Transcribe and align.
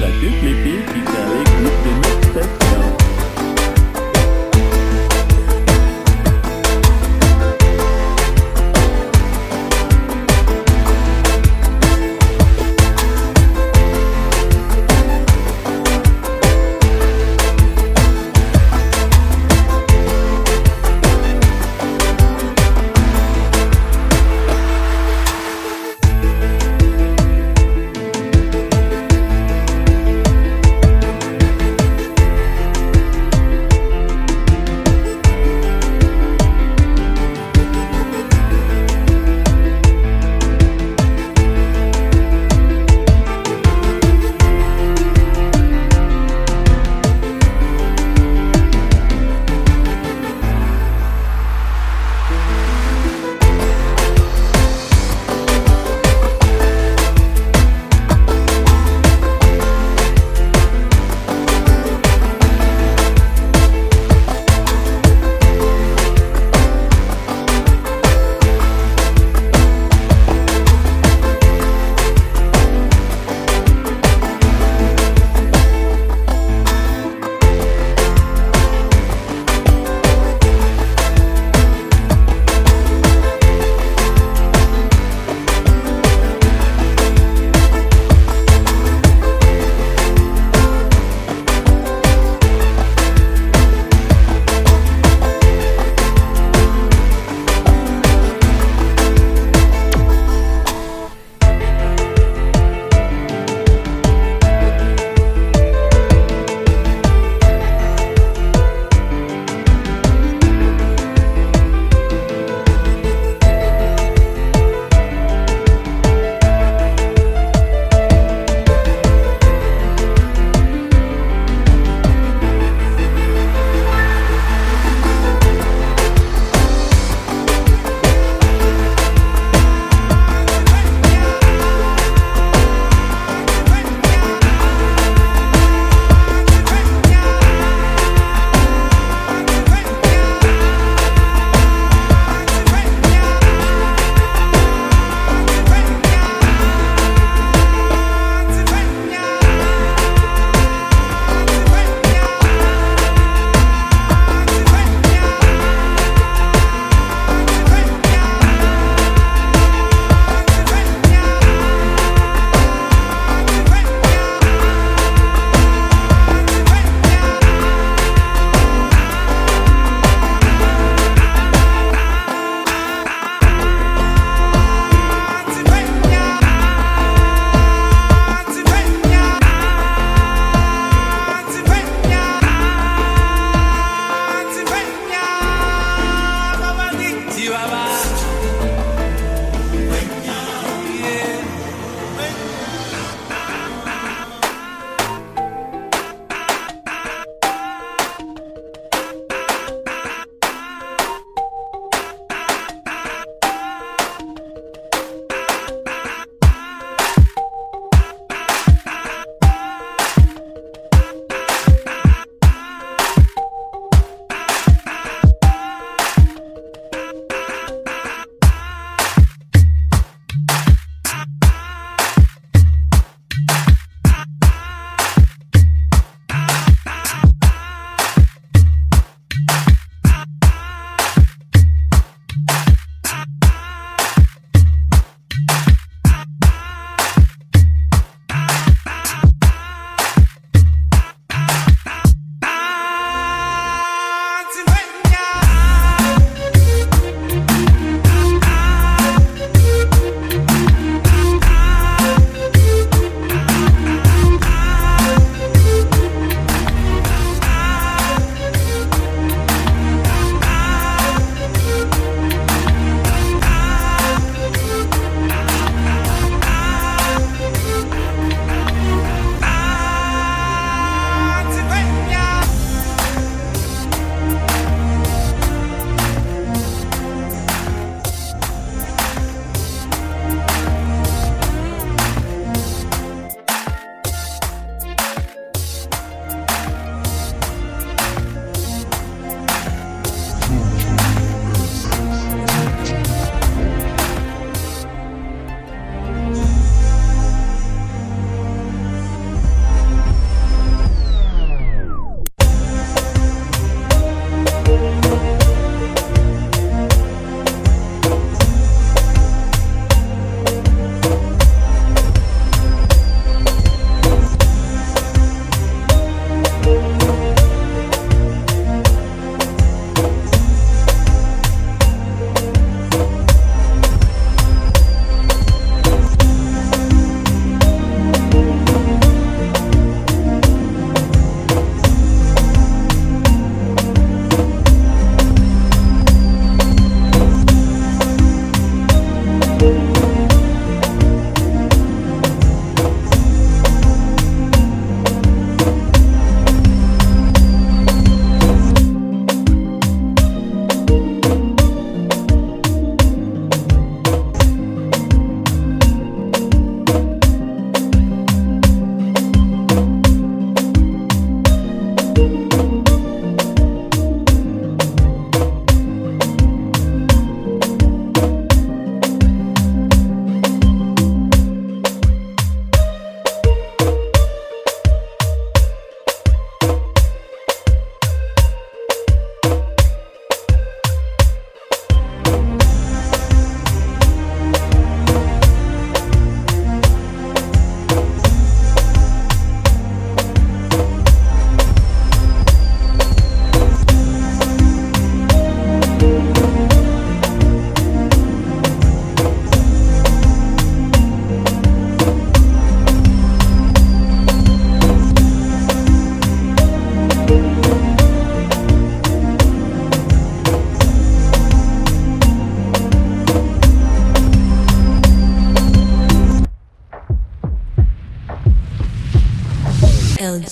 la 0.00 0.08
pub, 0.08 0.42
les 0.42 1.51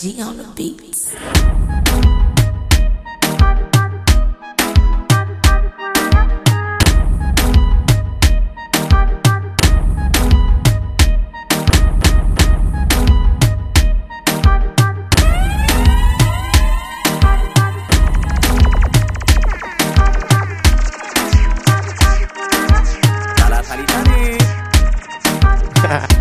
G 0.01 0.19
on 0.23 0.39
the 0.39 0.45
beats. 0.57 1.15
Ha 25.83 26.07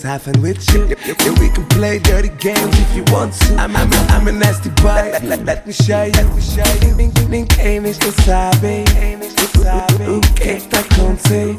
friends 0.00 0.24
having 0.24 0.42
with 0.42 0.74
you. 0.74 0.86
Yeah, 0.88 1.40
we 1.40 1.48
can 1.50 1.66
play 1.68 1.98
dirty 1.98 2.28
games 2.28 2.78
if 2.78 2.96
you 2.96 3.04
want 3.12 3.32
to. 3.34 3.54
I'm, 3.56 3.76
I'm, 3.76 3.92
I'm 4.10 4.28
a 4.28 4.32
nasty 4.32 4.70
boy. 4.70 5.10
Let, 5.12 5.24
let, 5.24 5.44
let 5.44 5.66
me 5.66 5.72
show 5.72 6.02
you. 6.02 6.12
Let 6.12 6.34
me 6.34 6.40
show 6.40 6.86
you. 6.86 6.94
Ninguém 7.28 7.80
me 7.80 7.92
sabe. 7.92 8.84
O, 10.08 10.12
o, 10.12 10.18
o 10.18 10.20
que 10.34 10.50
está 10.50 10.80
acontecendo? 10.80 11.56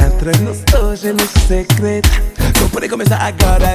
Entre 0.00 0.38
nós 0.42 0.62
hoje 0.80 1.08
é 1.08 1.12
um 1.12 1.46
segredo. 1.46 2.08
Vou 2.58 2.68
poder 2.68 2.88
começar 2.88 3.18
agora. 3.18 3.74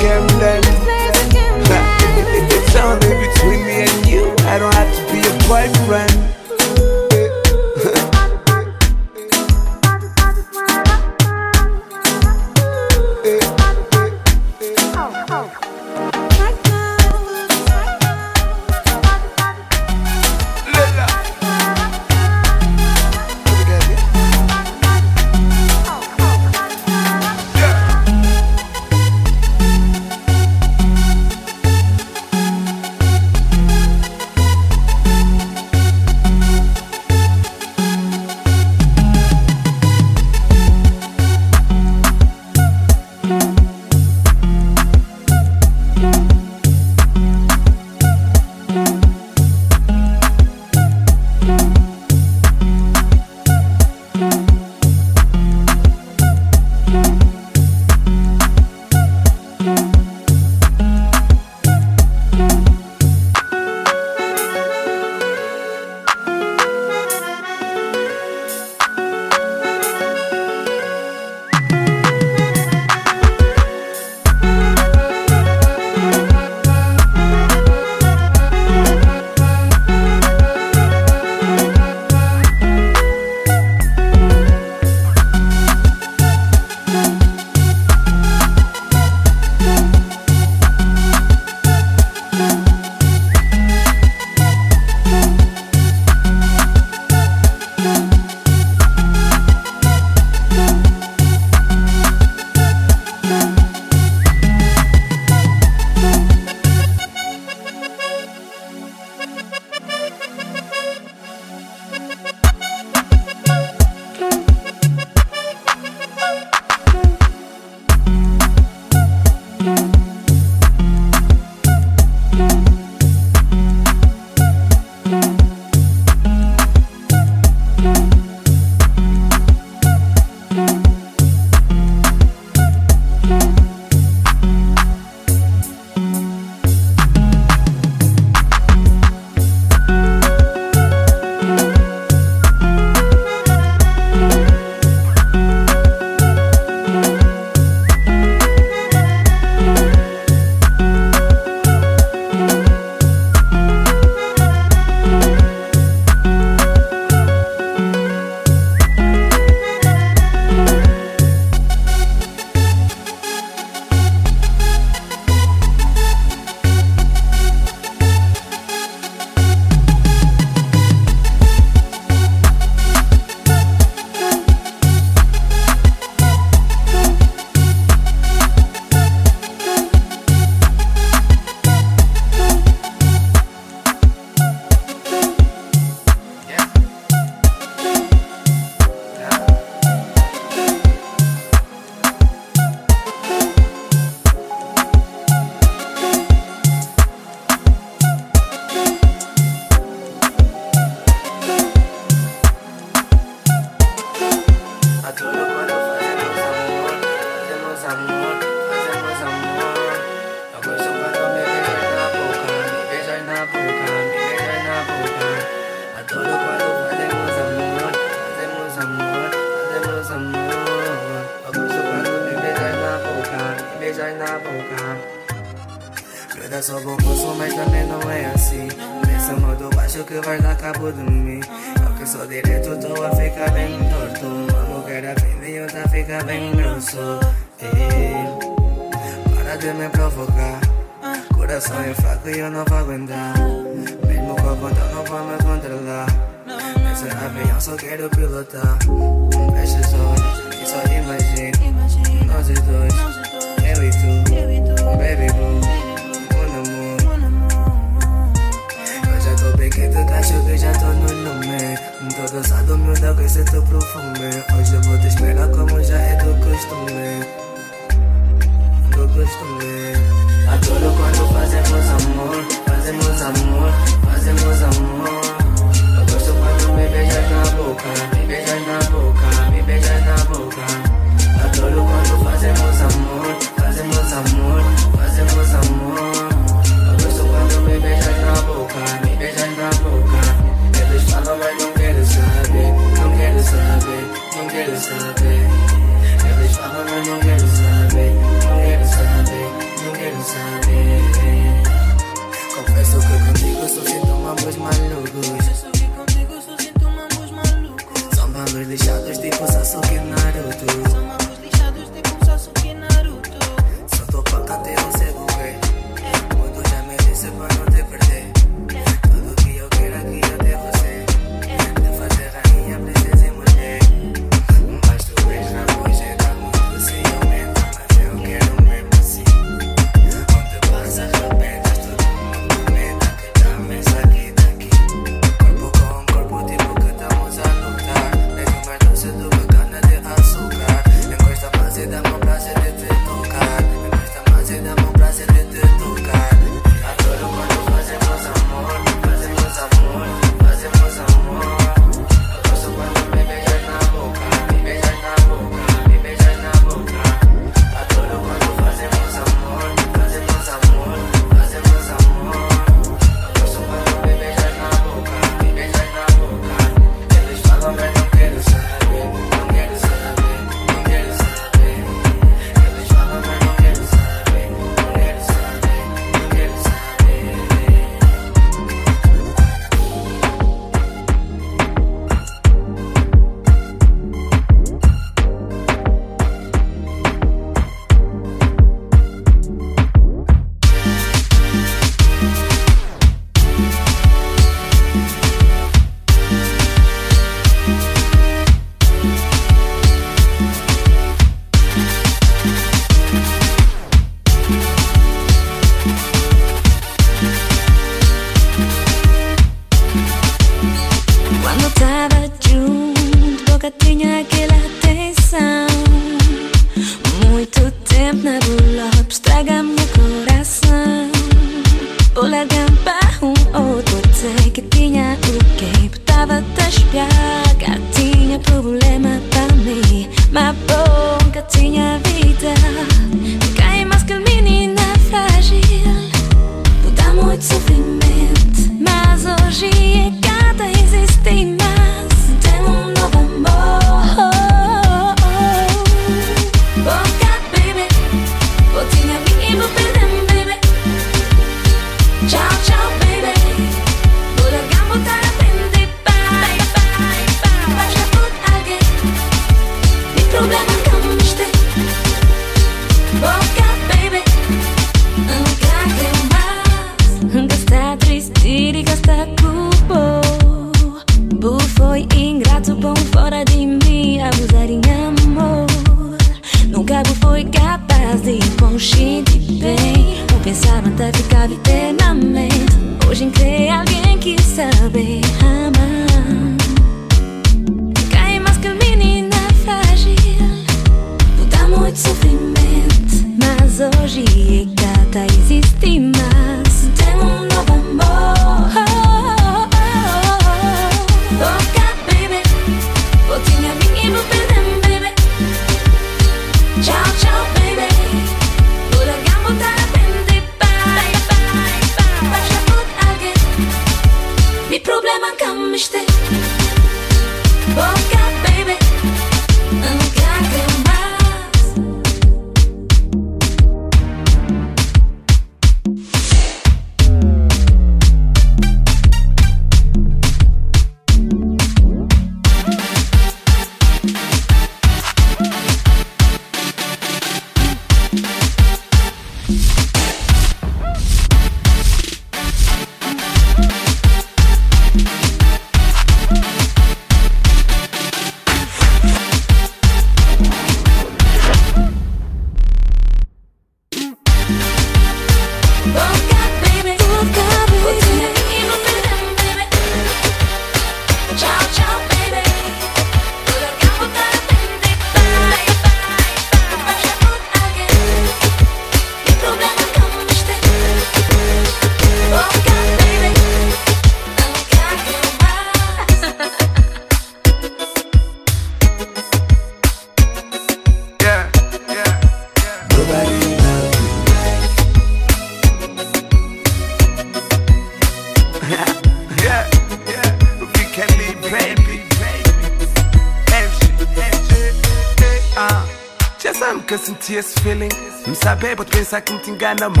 Pensar 599.41 599.77
que 599.77 599.89
me 599.89 600.00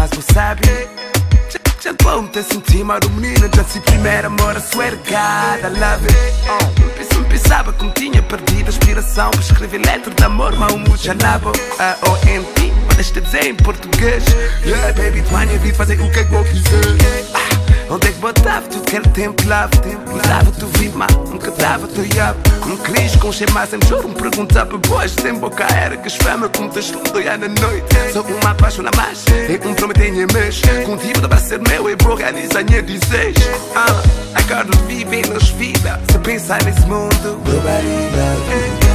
up 22.81 22.89
Um 22.89 22.93
cris 22.93 23.15
com 23.15 23.31
cheio 23.31 23.51
mais 23.51 23.73
em 23.73 23.79
choro 23.87 24.09
Me 24.09 24.15
pergunta 24.15 24.65
para 24.65 24.77
boas, 24.77 25.11
sem 25.11 25.33
boca 25.35 25.65
era 25.73 25.97
Que 25.97 26.07
esfama 26.07 26.49
como 26.49 26.69
te 26.69 26.79
escondia 26.79 27.37
na 27.37 27.47
noite 27.47 28.13
Sou 28.13 28.23
uma 28.23 28.51
apaixona 28.51 28.91
mais 28.95 29.25
E 29.27 29.67
um 29.67 29.73
prometenha 29.73 30.27
mês 30.33 30.61
Contigo 30.85 31.27
dá 31.27 31.37
ser 31.37 31.59
meu 31.67 31.89
e 31.89 31.95
vou 32.01 32.15
realizar 32.15 32.63
minha 32.63 32.81
desejo 32.81 33.39
ah, 33.75 34.01
Agora 34.35 34.67
vive 34.87 35.21
nas 35.27 35.49
vidas 35.49 35.99
Se 36.11 36.19
pensar 36.19 36.63
nesse 36.63 36.81
mundo 36.81 37.39
Nobody 37.45 37.97
loves 38.15 38.47
you 38.51 38.91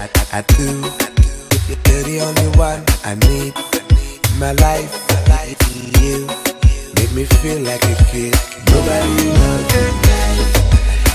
I, 0.00 0.38
I 0.38 0.42
do 0.42 1.12
You're 1.68 2.02
the 2.04 2.20
only 2.20 2.58
one 2.58 2.82
I 3.04 3.14
need 3.26 3.54
My 4.38 4.52
life, 4.52 4.90
my 5.08 5.36
life, 5.36 6.00
you 6.00 6.26
make 6.96 7.12
me 7.14 7.24
feel 7.24 7.60
like 7.60 7.84
a 7.84 8.04
kid. 8.10 8.34
Nobody 8.66 9.28
loves 9.28 9.74
you. 9.74 9.88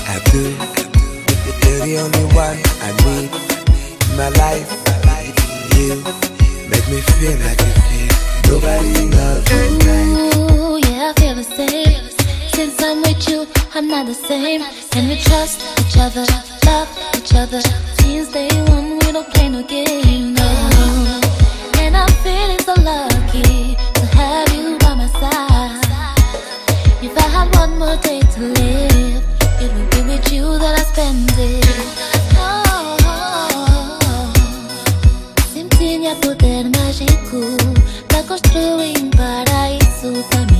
I 0.06 0.20
do. 0.32 0.87
You're 1.68 1.84
the 1.84 1.98
only 1.98 2.24
one 2.34 2.58
I 2.80 2.90
need 3.04 3.28
in 4.08 4.16
my 4.16 4.30
life. 4.40 4.70
You 5.76 6.00
make 6.70 6.86
me 6.88 7.00
feel 7.12 7.36
like 7.44 7.60
a 7.60 7.70
kid. 7.84 8.10
Nobody 8.48 9.04
loves 9.12 9.44
you. 9.52 9.58
Ooh, 10.40 10.78
yeah, 10.78 11.12
I 11.14 11.20
feel 11.20 11.34
the 11.34 11.44
same. 11.44 12.08
Since 12.54 12.82
I'm 12.82 13.02
with 13.02 13.28
you, 13.28 13.46
I'm 13.74 13.86
not 13.86 14.06
the 14.06 14.14
same. 14.14 14.62
And 14.96 15.08
we 15.08 15.20
trust 15.20 15.60
each 15.80 15.98
other, 15.98 16.24
love 16.64 16.88
each 17.14 17.34
other. 17.34 17.60
Since 18.00 18.32
day 18.32 18.48
one, 18.72 18.98
we 19.00 19.12
don't 19.12 19.28
play 19.34 19.50
no 19.50 19.62
game. 19.62 20.32
No. 20.32 20.48
And 21.76 21.94
I'm 21.94 22.12
feeling 22.24 22.60
so 22.60 22.74
lucky 22.80 23.76
to 23.76 24.06
have 24.16 24.48
you 24.56 24.78
by 24.78 24.94
my 24.94 25.06
side. 25.20 25.84
If 27.02 27.16
I 27.16 27.28
had 27.28 27.54
one 27.56 27.78
more 27.78 27.96
day 27.98 28.20
to 28.20 28.40
live, 28.40 29.27
you 30.32 30.58
that 30.58 30.78
I 30.78 30.82
spend 30.84 31.30
it. 31.38 31.64
Oh, 32.36 32.96
sem 35.52 35.68
tinha 35.68 36.14
poder 36.16 36.64
mágico 36.76 37.56
para 38.08 38.22
construir 38.24 38.98
um 38.98 39.10
paraíso 39.10 40.24
para 40.30 40.57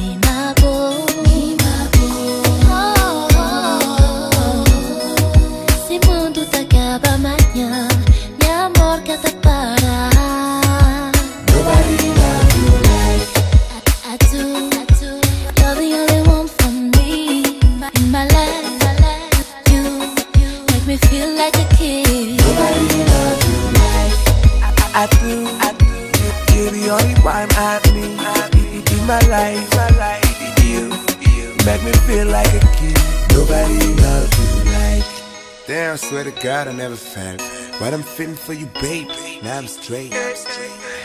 Damn, 35.68 35.98
swear 35.98 36.24
to 36.24 36.31
God, 36.31 36.66
I 36.66 36.72
never 36.72 36.96
felt 36.96 37.42
what 37.78 37.92
I'm 37.92 38.02
feeling 38.02 38.37
for 38.37 38.54
you, 38.54 38.64
baby. 38.81 39.38
Now 39.42 39.59
I'm 39.59 39.66
straight. 39.66 40.14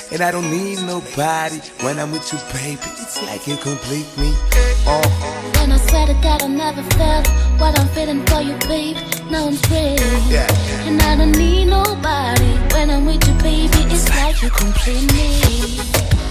And 0.10 0.22
I 0.22 0.32
don't 0.32 0.50
need 0.50 0.82
nobody 0.84 1.60
when 1.82 2.00
I'm 2.00 2.14
with 2.14 2.32
you, 2.32 2.40
baby. 2.54 2.80
It's 3.04 3.22
like 3.24 3.46
you 3.46 3.58
complete 3.58 4.08
me. 4.18 4.30
Uh-huh. 4.88 5.02
Oh. 5.04 5.54
And 5.60 5.74
I 5.74 5.78
swear 5.78 6.08
to 6.08 6.14
God, 6.14 6.44
I 6.44 6.48
never 6.48 6.82
felt 6.96 7.28
what 7.60 7.78
I'm 7.78 7.90
feeling 7.90 8.26
for 8.26 8.40
you, 8.40 8.56
babe. 8.70 8.96
Now 9.30 9.48
I'm 9.48 9.56
straight. 9.56 10.00
Yeah. 10.32 10.48
And 10.88 11.02
I 11.02 11.18
don't 11.18 11.38
need 11.38 11.66
nobody 11.66 12.54
when 12.74 12.90
I'm 12.90 13.06
with 13.06 13.28
you, 13.28 13.34
baby. 13.44 13.80
It's 13.92 14.08
like 14.12 14.42
you 14.42 14.50
complete 14.50 15.12
me. 15.12 16.23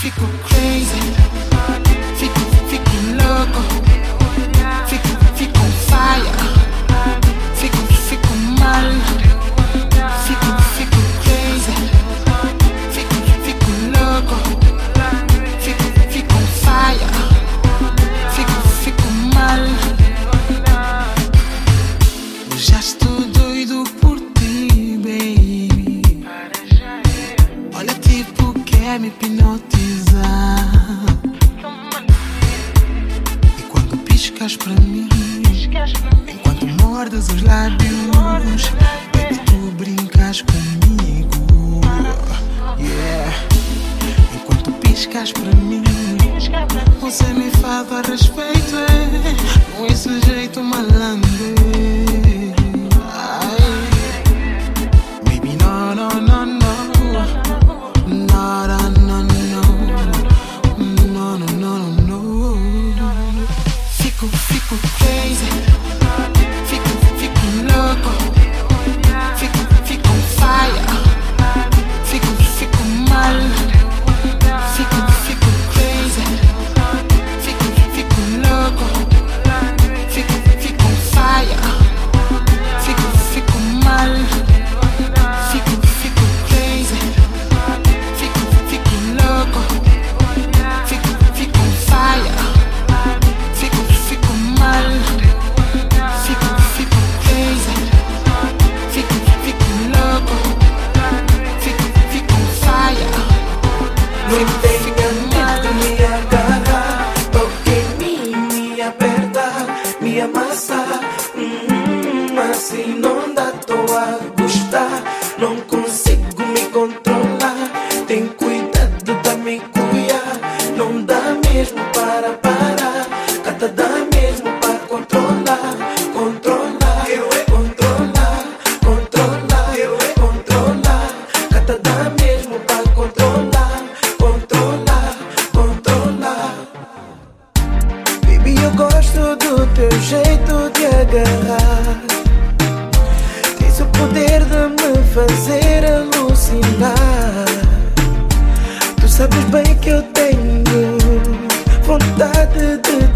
Fico 0.00 0.26
crazy, 0.48 0.98
fico, 2.16 2.40
fico 2.68 2.90
louco, 3.18 3.60
fico, 4.86 5.08
fico 5.34 5.60
fire, 5.88 6.30
fico, 7.52 7.76
fico 8.08 8.34
mal. 8.58 9.19
lábios 37.50 38.70
Baby, 39.12 39.38
tu 39.46 39.70
brincas 39.76 40.42
comigo. 40.42 41.80
Yeah. 42.78 43.32
Enquanto 44.34 44.72
piscas 44.80 45.32
pra 45.32 45.52
mim 45.56 45.82
Você 47.00 47.24
me 47.34 47.50
fala 47.50 47.98
a 47.98 48.02
respeito 48.02 48.76
é, 48.76 49.76
Com 49.76 49.86
esse 49.86 50.20
jeito 50.20 50.62
malandro. 50.62 51.29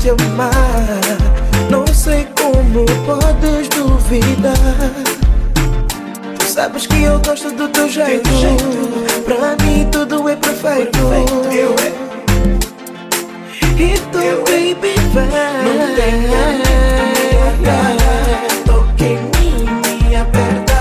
te 0.05 0.11
amar. 0.11 0.53
Não 1.71 1.87
sei 1.87 2.27
como 2.39 2.85
podes 3.07 3.69
duvidar. 3.71 4.53
Tu 6.39 6.45
sabes 6.45 6.87
que 6.87 7.03
eu 7.05 7.19
gosto 7.21 7.51
do 7.53 7.67
teu 7.69 7.89
jeito. 7.89 8.29
Pra 9.25 9.57
mim 9.65 9.89
tudo 9.91 10.29
é 10.29 10.37
perfeito. 10.37 10.99
É 10.99 11.61
é. 11.87 11.95
E 13.77 13.99
tu, 14.13 14.19
é. 14.19 14.35
baby, 14.45 14.95
vai. 15.15 15.27
Não 15.65 15.95
tenho 15.97 16.29
Toque 18.67 19.05
em 19.05 19.17
mim, 19.17 19.65
me 20.07 20.17
aperta, 20.17 20.79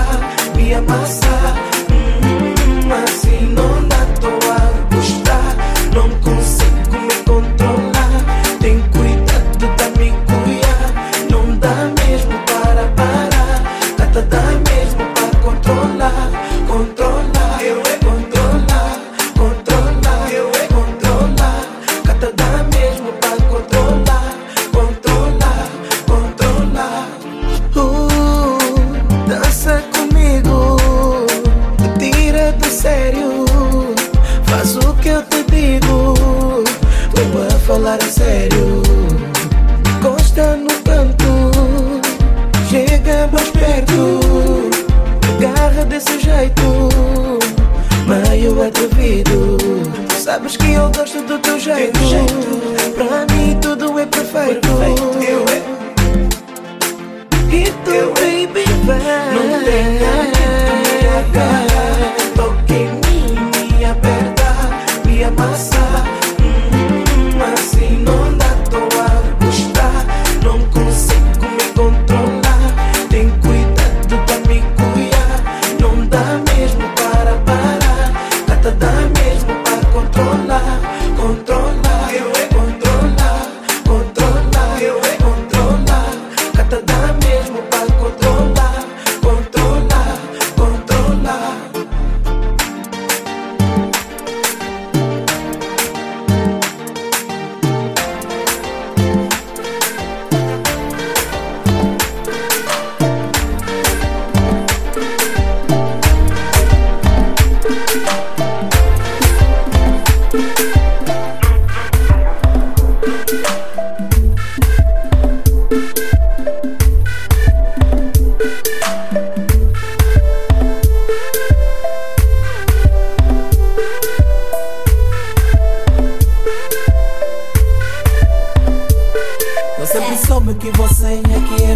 me 0.54 0.74
amassar 0.74 1.56
Hum, 1.90 2.92
assim 2.92 3.46
não. 3.54 3.73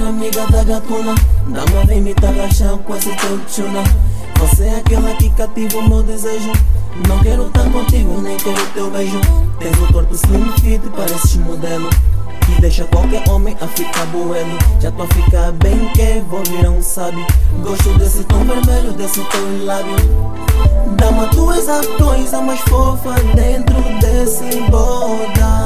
amiga 0.09 0.47
da 0.47 0.65
gatuna. 0.65 1.15
Dama 1.49 1.85
vem 1.87 2.01
me 2.01 2.15
tarrachar 2.15 2.77
com 2.79 2.97
esse 2.97 3.11
teu 3.17 3.39
tchuna. 3.47 3.83
Você 4.39 4.65
é 4.65 4.77
aquela 4.77 5.15
que 5.15 5.31
cativa 5.31 5.79
o 5.79 5.89
meu 5.89 6.03
desejo. 6.03 6.53
Não 7.07 7.19
quero 7.21 7.47
estar 7.47 7.71
contigo, 7.71 8.21
nem 8.21 8.37
quero 8.37 8.67
teu 8.75 8.91
beijo. 8.91 9.21
Tens 9.59 9.79
o 9.79 9.93
corpo 9.93 10.15
slim 10.15 10.51
fit, 10.61 10.81
pareces 10.91 11.37
modelo. 11.37 11.89
Que 12.47 12.61
deixa 12.61 12.85
qualquer 12.85 13.29
homem 13.29 13.55
a 13.61 13.67
ficar 13.69 14.07
bueno 14.07 14.57
Já 14.81 14.91
tô 14.91 15.03
a 15.03 15.07
ficar 15.09 15.53
bem 15.53 15.93
que 15.93 16.21
vou 16.31 16.43
virar 16.45 16.71
um 16.71 16.83
sábio. 16.83 17.27
Gosto 17.63 17.99
desse 17.99 18.25
tom 18.25 18.45
vermelho, 18.45 18.93
desse 18.93 19.21
teu 19.21 19.65
lábio. 19.67 19.97
Dama, 20.97 21.27
tu 21.29 21.53
és 21.53 21.69
a 21.69 21.81
coisa 21.99 22.41
mais 22.41 22.61
fofa 22.61 23.15
dentro 23.35 23.77
desse 24.01 24.61
bodão. 24.71 25.58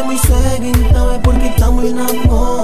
Estamos 0.00 0.20
seguem, 0.22 0.70
então 0.70 1.14
é 1.14 1.18
porque 1.18 1.48
estamos 1.48 1.92
na 1.92 2.06
mão. 2.26 2.59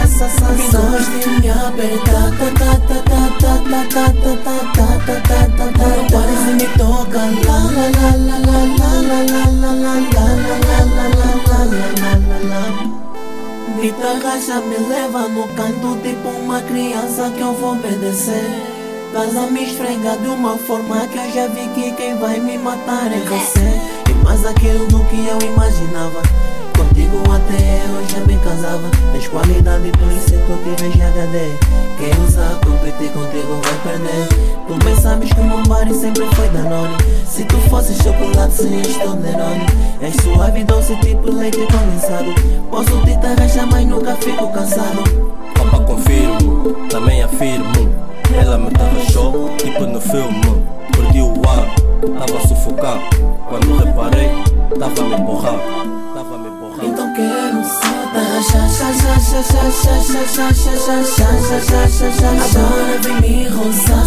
gosta 0.01 0.49
de 1.19 1.29
me 1.39 1.49
apertar 1.51 2.27
Não 5.77 6.05
pares 6.09 6.41
de 6.45 6.51
me 6.53 6.67
tocar 6.77 7.29
La 7.45 7.57
la 7.69 7.85
la 7.91 8.09
la 8.17 8.37
la 8.39 8.59
la 8.61 8.89
la 8.91 9.21
la 9.21 9.37
la 9.41 9.61
la 9.61 9.85
la 9.85 10.25
la 10.25 11.05
la 11.05 11.05
la 11.05 12.37
la 12.49 12.65
Guitarra 13.79 14.35
já 14.39 14.57
me 14.61 14.77
leva 14.77 15.27
no 15.27 15.47
canto 15.49 15.89
tipo 16.01 16.29
uma 16.29 16.61
criança 16.61 17.31
que 17.31 17.41
eu 17.41 17.53
vou 17.53 17.73
obedecer 17.73 18.70
Estás 19.13 19.35
a 19.35 19.41
me 19.47 19.63
esfregar 19.63 20.17
de 20.19 20.29
uma 20.29 20.57
forma 20.57 21.05
que 21.07 21.17
eu 21.17 21.31
já 21.33 21.47
vi 21.47 21.67
que 21.75 21.91
quem 21.91 22.17
vai 22.17 22.39
me 22.39 22.57
matar 22.57 23.11
é 23.11 23.19
você. 23.19 23.77
E 24.09 24.13
mais 24.23 24.45
aquilo 24.45 24.87
do 24.87 25.03
que 25.03 25.27
eu 25.27 25.37
imaginava. 25.51 26.21
Contigo 26.77 27.17
até 27.29 27.81
eu 27.89 28.07
já 28.07 28.25
me 28.25 28.37
casava 28.39 28.89
Tens 29.11 29.27
qualidade 29.27 29.91
por 29.91 30.09
isso 30.13 30.29
que 30.29 30.49
eu 30.49 30.75
te 30.75 30.81
vejo 30.81 31.03
HD 31.03 31.51
Quem 31.97 32.25
usar 32.25 32.57
competir 32.65 33.11
contigo 33.11 33.59
vai 33.61 33.91
perder. 33.91 34.27
Tu 34.65 34.85
bem 34.85 34.95
sabes 34.95 35.33
que 35.33 35.41
o 35.41 35.43
meu 35.43 35.61
body 35.63 35.93
sempre 35.93 36.25
foi 36.33 36.47
Danone 36.47 36.95
Se 37.27 37.43
tu 37.43 37.57
fosses 37.69 37.97
chocolate 37.97 38.53
serias 38.53 38.95
Toblerone 38.95 39.65
És 39.99 40.15
suave 40.23 40.63
doce 40.63 40.95
tipo 41.01 41.29
leite 41.29 41.59
condensado. 41.67 42.33
Posso 42.69 43.05
te 43.05 43.17
tarraxar 43.17 43.67
mas 43.69 43.85
nunca 43.85 44.15
fico 44.15 44.47
cansado. 44.53 45.03
Opa 45.59 45.83
confirmo, 45.83 46.87
também 46.89 47.21
afirmo 47.21 48.10
ela 48.35 48.57
me 48.57 48.69
dava 48.71 48.99
show, 49.11 49.49
tipo 49.57 49.85
no 49.85 49.99
filme. 49.99 50.41
Perdi 50.91 51.21
o 51.21 51.33
ar, 51.47 51.67
tava 52.19 52.37
a 52.37 52.47
sufocar. 52.47 52.99
Quando 53.47 53.77
reparei, 53.77 54.29
tava 54.79 55.01
a 55.01 55.17
me 55.17 55.25
borrar. 55.25 55.59
Tava 56.13 56.35
a 56.35 56.37
me 56.37 56.49
borrar. 56.49 56.85
Então 56.85 57.13
quero 57.13 57.63
só 57.63 57.90
Agora 62.41 62.99
vem 63.01 63.21
me 63.21 63.47
roçar 63.47 64.03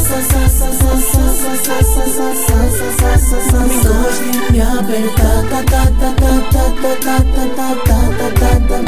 Me 3.65 3.81
gosta 3.81 4.21
de 4.23 4.53
me 4.53 4.61
apertar 4.61 5.41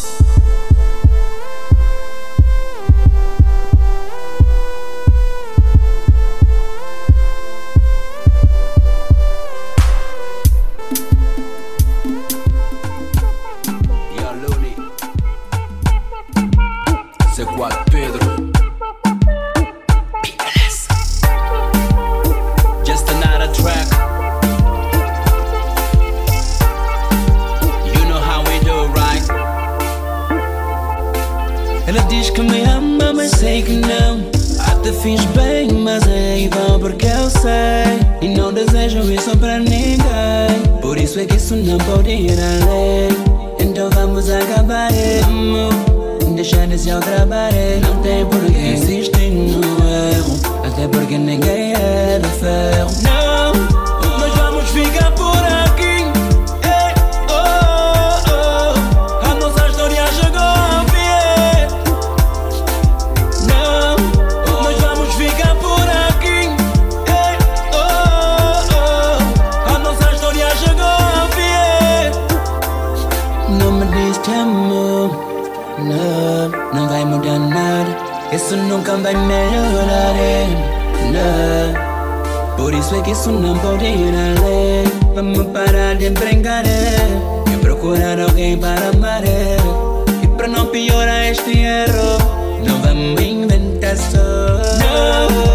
fiz 35.02 35.24
bem, 35.36 35.68
mas 35.72 36.06
é 36.06 36.38
igual 36.38 36.78
porque 36.78 37.06
eu 37.06 37.28
sei. 37.28 37.98
E 38.20 38.28
não 38.28 38.52
desejo 38.52 39.00
isso 39.12 39.36
pra 39.36 39.58
ninguém. 39.58 39.98
Por 40.80 40.96
isso 40.96 41.18
é 41.18 41.26
que 41.26 41.36
isso 41.36 41.56
não 41.56 41.76
pode 41.78 42.10
ir 42.10 42.38
além. 42.38 43.08
Então 43.58 43.90
vamos 43.90 44.30
acabar, 44.30 44.90
amor. 45.24 45.72
Deixar 46.34 46.66
de 46.68 46.78
se 46.78 46.90
trabalho. 47.00 47.56
Não 47.82 48.00
tem 48.02 48.24
porquê 48.26 48.74
insistir 48.74 49.30
no 49.30 49.60
erro. 50.14 50.38
Até 50.64 50.86
porque 50.88 51.18
ninguém 51.18 51.74
é 51.74 52.20
de 52.20 52.28
ferro. 52.28 52.90
Não. 53.02 53.61
és 83.12 83.26
un 83.28 83.44
amborire 83.44 84.24
Vam 85.14 85.32
parar 85.54 86.00
i 86.00 86.08
em 86.08 86.14
prengaré 86.16 86.78
I 87.50 87.52
eh. 87.52 87.58
procurar 87.60 88.18
alguém 88.18 88.56
para 88.58 88.88
amar 88.88 89.22
eh. 89.24 89.56
E 90.22 90.28
para 90.28 90.48
não 90.48 90.66
piorar 90.66 91.24
este 91.26 91.58
erro 91.60 92.12
Não 92.66 92.80
vamos 92.80 93.20
inventar 93.20 93.96
só 93.96 95.51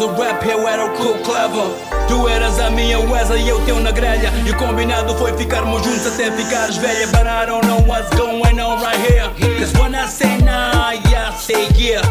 O 0.00 0.12
rap 0.14 0.44
eu 0.48 0.66
era 0.66 0.84
o 0.84 0.90
cool 0.90 1.14
Clever. 1.18 1.70
Tu 2.08 2.28
eras 2.28 2.58
a 2.58 2.70
minha 2.70 2.98
Wesley 2.98 3.44
e 3.44 3.48
eu 3.48 3.60
teu 3.64 3.78
na 3.80 3.90
grelha. 3.90 4.32
E 4.44 4.50
o 4.50 4.56
combinado 4.56 5.14
foi 5.16 5.32
ficarmos 5.36 5.82
juntos 5.82 6.06
até 6.06 6.30
ficares 6.32 6.76
velha 6.76 7.06
But 7.08 7.26
I 7.26 7.46
don't 7.46 7.66
know 7.66 7.80
what's 7.86 8.10
going 8.16 8.60
on 8.60 8.82
right 8.82 8.98
here. 8.98 9.30
Cause 9.58 9.72
when 9.78 9.94
I 9.94 10.06
say 10.06 10.38
nah, 10.38 10.90
I 10.90 11.32
say 11.38 11.68
yeah. 11.76 12.02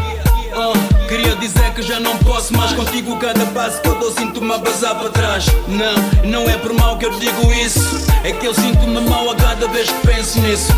Uh, 0.54 0.94
Queria 1.08 1.36
dizer 1.36 1.72
que 1.74 1.82
já 1.82 2.00
não 2.00 2.16
posso 2.18 2.52
mais 2.56 2.72
Contigo. 2.72 3.16
Cada 3.18 3.44
passo 3.46 3.80
que 3.82 3.88
eu 3.88 3.98
dou 3.98 4.12
sinto-me 4.12 4.52
a 4.52 4.58
basar 4.58 4.94
para 4.96 5.10
trás. 5.10 5.46
Não, 5.68 6.30
não 6.30 6.48
é 6.48 6.56
por 6.56 6.72
mal 6.72 6.96
que 6.98 7.06
eu 7.06 7.10
digo 7.18 7.52
isso. 7.52 8.06
É 8.24 8.32
que 8.32 8.46
eu 8.46 8.54
sinto-me 8.54 9.00
mal 9.02 9.30
a 9.30 9.34
cada 9.36 9.68
vez 9.68 9.90
que 9.90 10.06
penso 10.06 10.40
nisso. 10.40 10.72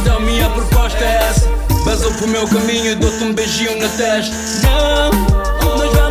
Então 0.00 0.20
minha 0.20 0.48
proposta 0.50 1.04
é 1.04 1.28
essa. 1.28 1.48
Basou 1.84 2.10
pro 2.14 2.26
meu 2.26 2.48
caminho 2.48 2.92
e 2.92 2.94
dou-te 2.96 3.22
um 3.22 3.32
beijinho 3.32 3.80
na 3.80 3.88
testa. 3.90 4.34
Não, 4.64 5.76
mas 5.78 5.92
vai 5.92 6.05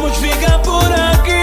por 0.64 0.92
aquí. 0.92 1.35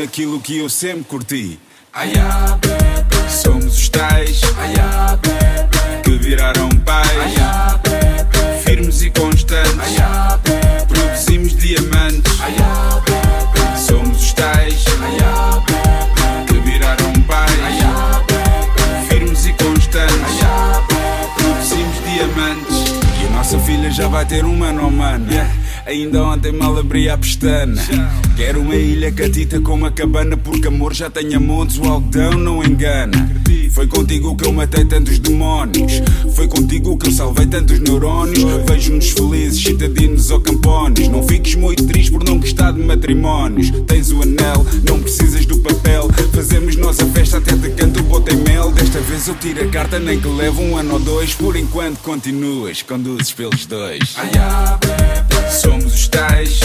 Naquilo 0.00 0.40
que 0.40 0.56
eu 0.56 0.68
sempre 0.68 1.04
curti. 1.04 1.58
Ai, 1.92 2.12
ah, 2.16 2.56
bebê. 2.58 3.28
Somos 3.28 3.76
os 3.76 3.88
tais 3.90 4.40
ai, 4.56 4.74
ah, 4.80 5.18
bebê. 5.20 6.02
que 6.02 6.10
viraram 6.24 6.68
pais. 6.86 7.10
Ai, 7.20 7.34
ah, 7.40 7.78
bebê. 7.82 8.60
Firmes 8.64 9.02
e 9.02 9.10
constantes. 9.10 9.78
Ai, 9.78 9.96
ah, 10.00 10.38
bebê. 10.42 10.86
Produzimos 10.86 11.54
diamantes. 11.56 12.40
Ai, 12.40 12.56
ah, 12.62 13.00
bebê. 13.04 13.78
Somos 13.78 14.22
os 14.22 14.32
tais 14.32 14.84
ai, 15.02 15.18
ah, 15.22 15.62
bebê. 15.66 16.46
que 16.46 16.70
viraram 16.70 17.12
pais. 17.26 17.60
Ai, 17.62 17.80
ah, 17.84 18.22
bebê. 18.26 19.06
Firmes 19.08 19.46
e 19.46 19.52
constantes. 19.52 20.16
Ai, 20.16 20.40
ah, 20.44 20.82
bebê. 20.88 21.42
Produzimos 21.42 21.96
diamantes. 22.06 23.22
E 23.22 23.26
a 23.26 23.30
nossa 23.36 23.58
filha 23.58 23.90
já 23.90 24.08
vai 24.08 24.24
ter 24.24 24.46
um 24.46 24.56
mano 24.56 24.86
a 24.86 24.90
mano. 24.90 25.26
Ainda 25.84 26.22
ontem 26.22 26.52
mal 26.52 26.78
abri 26.78 27.10
a 27.10 27.18
pestana. 27.18 27.82
Quero 28.40 28.62
uma 28.62 28.74
ilha 28.74 29.12
catita 29.12 29.60
com 29.60 29.74
uma 29.74 29.90
cabana, 29.90 30.34
porque 30.34 30.66
amor 30.66 30.94
já 30.94 31.10
tem 31.10 31.34
a 31.34 31.38
montes, 31.38 31.76
o 31.76 31.84
algodão 31.84 32.38
não 32.38 32.64
engana. 32.64 33.30
Foi 33.74 33.86
contigo 33.86 34.34
que 34.34 34.46
eu 34.46 34.52
matei 34.54 34.82
tantos 34.86 35.18
demónios. 35.18 36.00
Foi 36.34 36.48
contigo 36.48 36.96
que 36.96 37.08
eu 37.08 37.12
salvei 37.12 37.44
tantos 37.44 37.78
neurónios. 37.80 38.42
Vejo-nos 38.66 39.10
felizes, 39.10 39.62
citadinos 39.62 40.30
ou 40.30 40.40
campones. 40.40 41.06
Não 41.08 41.22
fiques 41.22 41.54
muito 41.54 41.84
triste 41.84 42.10
por 42.10 42.24
não 42.24 42.40
gostar 42.40 42.72
de 42.72 42.80
matrimónios. 42.80 43.70
Tens 43.86 44.10
o 44.10 44.22
anel, 44.22 44.64
não 44.88 44.98
precisas 45.00 45.44
do 45.44 45.58
papel. 45.58 46.08
Fazemos 46.32 46.76
nossa 46.76 47.04
festa 47.08 47.36
até 47.36 47.54
te 47.54 47.68
canto 47.72 48.02
botei 48.04 48.36
mel. 48.36 48.72
Desta 48.72 49.00
vez 49.00 49.28
eu 49.28 49.34
tiro 49.34 49.62
a 49.62 49.68
carta, 49.68 49.98
nem 49.98 50.18
que 50.18 50.28
leve 50.28 50.62
um 50.62 50.78
ano 50.78 50.94
ou 50.94 50.98
dois. 50.98 51.34
Por 51.34 51.56
enquanto 51.56 51.98
continuas, 51.98 52.80
conduzes 52.80 53.32
pelos 53.32 53.66
dois. 53.66 54.16
Somos 55.60 55.92
os 55.92 56.08
tais 56.08 56.58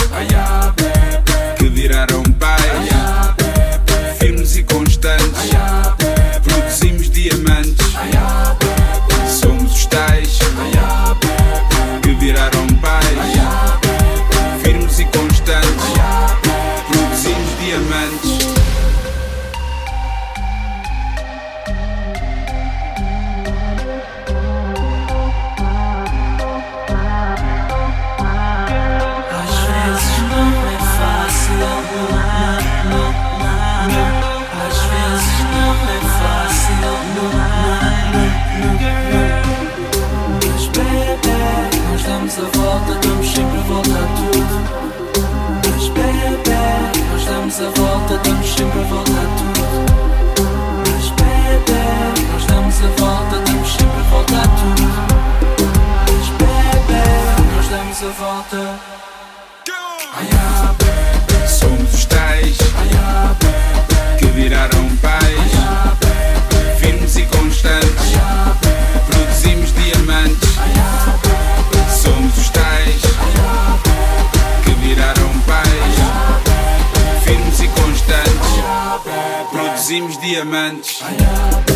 Produzimos 80.43 81.74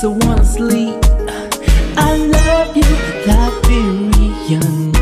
So 0.00 0.10
wanna 0.10 0.44
sleep. 0.44 0.94
I 1.96 2.16
love 2.16 2.76
you, 2.76 2.84
Liberian 3.26 4.97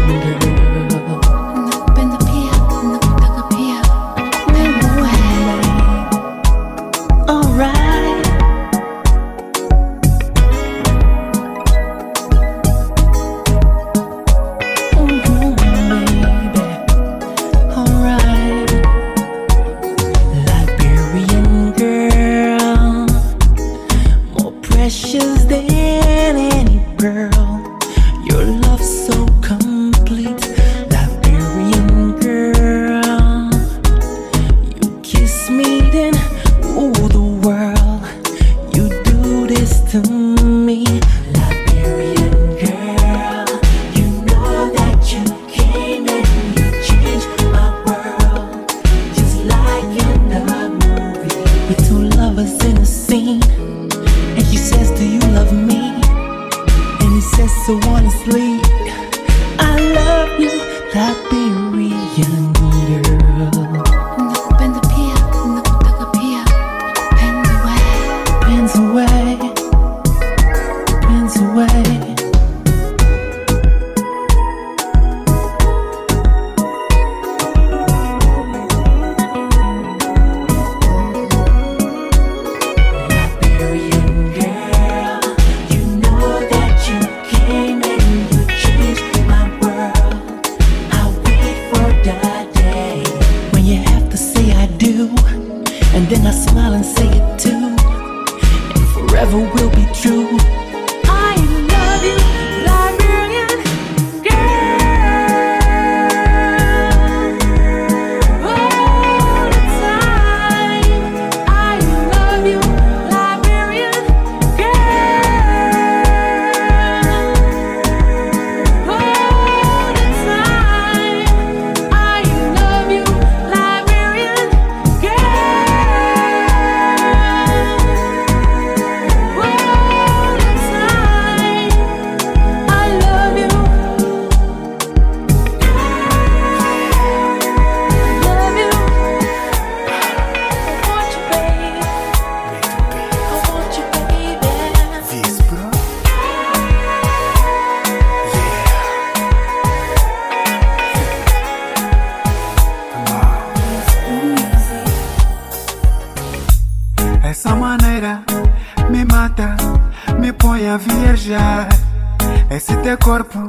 corpo 163.17 163.47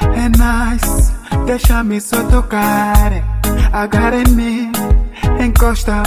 é 0.00 0.28
nice, 0.28 1.12
deixa-me 1.44 2.00
só 2.00 2.22
tocar. 2.24 3.10
Agarra 3.72 4.16
em 4.16 4.28
mim, 4.32 4.72
encosta, 5.44 6.02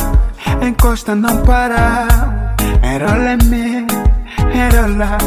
encosta, 0.65 1.13
não 1.15 1.43
para. 1.43 2.07
Enrola 2.83 3.33
em 3.33 3.49
mim, 3.49 3.87
enrola, 4.53 5.17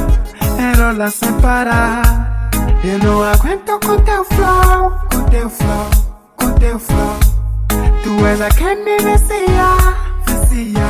enrola 0.59 1.11
sem 1.11 1.32
parar. 1.41 2.51
Eu 2.82 2.99
não 3.01 3.22
aguento 3.22 3.78
com 3.80 3.99
teu 3.99 4.24
flow, 4.24 4.91
com 5.12 5.24
teu 5.24 5.51
flow, 5.51 5.91
com 6.37 6.53
teu 6.53 6.78
flow. 6.78 7.18
Tu 8.03 8.26
és 8.26 8.41
a 8.41 8.49
que 8.49 8.74
me 8.76 8.97
vicia, 8.99 9.76
vicia, 10.26 10.89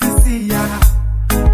vicia. 0.00 0.89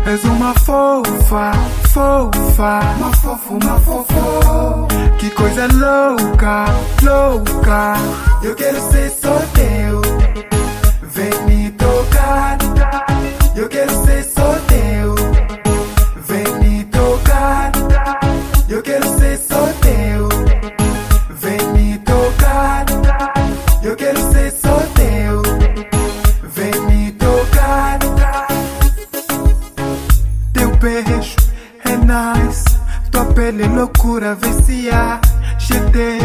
És 0.08 0.22
uma 0.22 0.54
fofa, 0.60 1.50
fofa, 1.92 2.80
uma 2.96 3.12
fofa, 3.12 3.54
uma 3.54 3.80
fofo. 3.80 4.86
Que 5.18 5.28
coisa 5.30 5.66
louca, 5.66 6.66
louca. 7.02 7.94
Eu 8.40 8.54
quero 8.54 8.80
ser 8.88 9.10
só 9.10 9.36
teu. 9.52 10.00
Vem 11.02 11.32
me 11.46 11.70
tocar. 11.72 12.56
Eu 13.56 13.68
quero 13.68 13.90
ser 14.04 14.22
só 14.22 14.35
loucura, 34.06 34.34
vicia. 34.36 35.20
GT, 35.58 36.18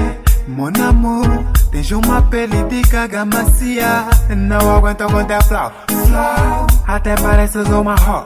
mon 0.48 0.72
amour. 0.88 1.28
Tens 1.72 1.92
uma 1.92 2.22
pele 2.22 2.64
de 2.66 2.82
caga 2.84 3.26
macia. 3.26 4.06
Não 4.36 4.78
aguento 4.78 5.06
com 5.08 5.24
teu 5.24 5.42
flow. 5.44 5.72
Flow. 6.06 6.68
Até 6.88 7.16
pareces 7.16 7.68
uma 7.70 7.96
ho. 7.96 8.26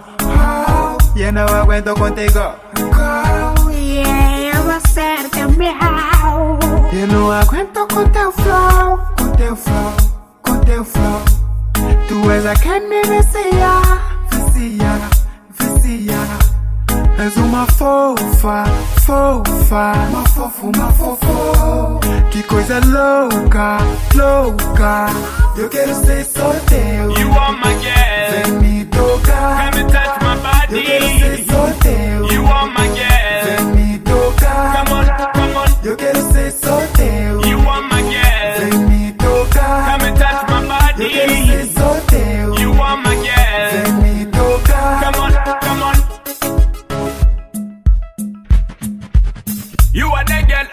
E 1.16 1.22
eu 1.22 1.32
não 1.32 1.46
aguento 1.46 1.94
contigo. 1.96 2.40
Go. 2.78 3.72
Yeah, 3.72 4.62
você 4.62 5.00
é 5.40 5.48
meu. 5.48 6.60
Eu 6.92 7.08
não 7.08 7.32
aguento 7.32 7.88
com 7.94 8.08
teu 8.10 8.32
flow, 8.32 9.00
com 9.18 9.32
teu 9.32 9.56
flow, 9.56 9.94
com 10.42 10.60
teu 10.60 10.84
flow. 10.84 11.22
Tu 12.08 12.32
és 12.32 12.46
a 12.46 12.54
que 12.56 12.80
me 12.80 13.02
vicia, 13.02 13.82
vicia, 14.32 15.00
vicia. 15.60 16.55
És 17.18 17.36
uma 17.38 17.66
fofa, 17.68 18.66
fofa, 19.06 19.94
uma 20.10 20.24
fofa, 20.28 20.66
uma 20.66 20.92
fofo. 20.92 22.00
Que 22.30 22.44
coisa 22.44 22.80
louca, 22.86 23.78
louca. 24.14 25.08
Eu 25.58 25.70
quero 25.70 25.96
ser 26.06 26.26
só 26.26 26.54
teu. 26.68 27.12
You 27.18 27.32
are 27.40 27.54
my 27.54 27.74
girl. 27.80 28.32
Vem 28.32 28.52
me 28.60 28.86
tocar. 28.86 29.72
Come 29.72 29.82
and 29.82 29.90
touch 29.92 30.22
my 30.22 30.36
body. 30.44 30.76
Eu 30.76 30.84
quero 30.84 31.08
ser 31.20 31.46
só 31.50 31.68
teu. 31.82 32.34
You 32.34 32.46
are 32.48 32.70
my 32.70 32.88
girl. 32.90 33.46
Vem 33.46 33.66
me 33.76 34.00
tocar. 34.00 34.86
Come 34.86 35.00
on, 35.00 35.06
come 35.34 35.56
on. 35.56 35.66
Eu 35.88 35.96
quero 35.96 36.22
ser 36.34 36.35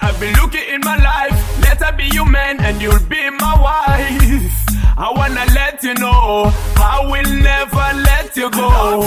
I've 0.03 0.19
been 0.19 0.35
looking 0.35 0.67
in 0.75 0.81
my 0.81 0.97
life. 0.97 1.37
Let 1.63 1.81
her 1.83 1.93
be 1.97 2.05
your 2.13 2.27
man 2.27 2.61
and 2.61 2.83
you'll 2.83 2.99
be 3.09 3.31
my 3.31 3.55
wife. 3.67 4.63
I 4.99 5.11
wanna 5.17 5.45
let 5.55 5.83
you 5.83 5.95
know 5.95 6.53
I 6.77 7.01
will 7.11 7.31
never 7.43 7.87
let 8.09 8.37
you 8.37 8.51
go. 8.51 9.03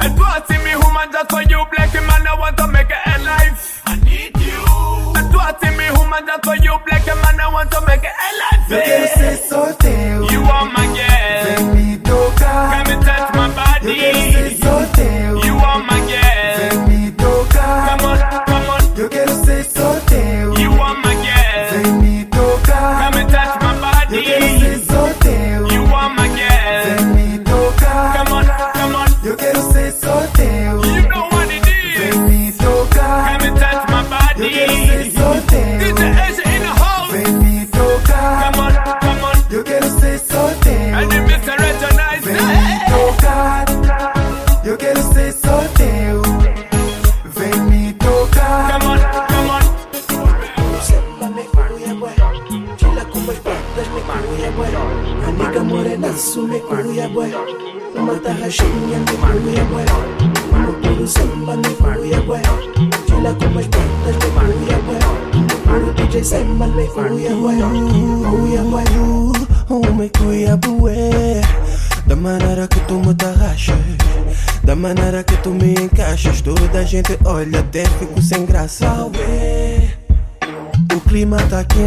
And 0.00 0.18
in 0.50 0.64
me, 0.64 0.74
woman, 0.76 1.08
just 1.12 1.30
for 1.30 1.42
you, 1.42 1.60
black 1.70 1.92
man, 1.94 2.26
I 2.26 2.34
want 2.38 2.56
to 2.58 2.68
make 2.68 2.90
it 2.90 3.02
a 3.06 3.18
life. 3.24 3.82
I 3.86 3.96
need 3.96 4.32
you. 4.38 4.62
And 5.16 5.62
in 5.66 5.76
me, 5.76 5.90
woman, 5.98 6.26
just 6.26 6.44
for 6.44 6.56
you, 6.56 6.78
black 6.86 7.06
man, 7.06 7.40
I 7.40 7.48
want 7.52 7.70
to 7.72 7.80
make 7.86 8.02
it 8.02 8.16
a 8.26 8.30
life. 8.42 8.68
Quero 8.68 9.06
ser 9.16 9.36
só 9.48 9.72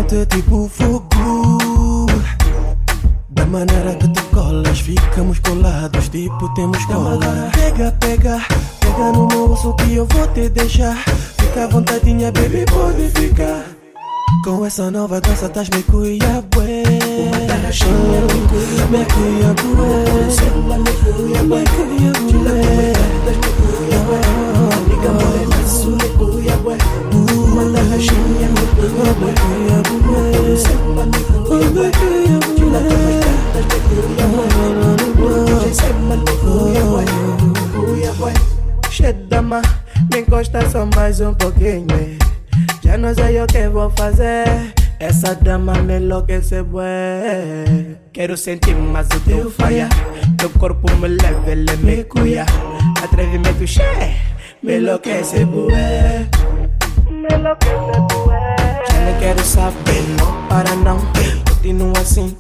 quente 0.06 0.26
tipo 0.28 0.70
fogo. 0.70 2.06
Da 3.30 3.46
maneira 3.46 3.96
que 3.96 4.08
tu 4.10 4.24
colas 4.34 4.80
Ficamos 4.80 5.40
colados 5.40 6.10
tipo 6.10 6.54
temos 6.54 6.84
cola. 6.86 7.52
Pega, 7.54 7.92
pega, 8.00 8.42
pega 8.80 9.12
no 9.12 9.28
meu 9.28 9.52
osso 9.52 9.74
que 9.76 9.96
eu 9.96 10.06
vou 10.06 10.28
te 10.28 10.50
deixar. 10.50 10.98
Fica 11.40 11.66
à 11.66 11.68
vontadinha, 11.68 12.32
baby, 12.32 12.66
pode 12.66 13.10
ficar. 13.10 13.66
Com 14.44 14.66
essa 14.66 14.92
nova 14.92 15.20
dança 15.22 15.48
estás 15.48 15.70
me 15.70 15.82
cuia 15.84 16.25
enlouquece, 46.56 46.62
bué. 46.62 47.98
Quero 48.14 48.38
sentir 48.38 48.76
mais 48.76 49.08
o 49.08 49.20
teu 49.22 49.52
faia 49.52 49.90
Teu 50.38 50.50
corpo 50.52 50.90
me 50.98 51.10
leva, 51.10 51.52
ele 51.52 51.76
me 51.78 52.04
cuia 52.06 52.46
Atrevimento, 53.04 53.66
che 53.66 53.84
Me 54.64 54.78
enlouquece, 54.78 55.46
bué. 55.46 56.28
Me 57.10 57.36
enlouquece, 57.36 58.00
bué. 58.26 58.56
Já 58.90 59.00
não 59.00 59.20
quero 59.20 59.44
saber, 59.44 60.04
não 60.18 60.48
para 60.48 60.76
não. 60.76 60.98
Continua 61.48 62.00
assim. 62.00 62.36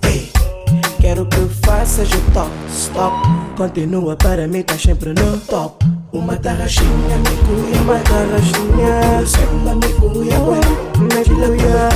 Quero 0.99 1.25
que 1.27 1.47
faças 1.65 2.09
o 2.09 2.31
top, 2.31 2.49
stop. 2.69 3.15
Continua 3.57 4.15
para 4.15 4.47
mim, 4.47 4.63
tá 4.63 4.77
sempre 4.77 5.13
no 5.13 5.37
top 5.41 5.84
Uma 6.15 6.37
tarraxinha 6.37 7.17
me 7.17 7.35
cuia, 7.43 7.81
Uma 7.81 7.99
tarraxinha. 7.99 9.25
Samba 9.27 9.75
me 9.75 9.93
cuia, 9.95 10.39
bué 10.39 10.59
Me 10.97 11.23
cuia. 11.25 11.89